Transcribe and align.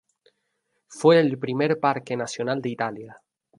Fue 0.87 1.19
el 1.19 1.37
primer 1.37 1.79
parque 1.79 2.17
nacional 2.17 2.59
de 2.59 2.69
Italia. 2.71 3.17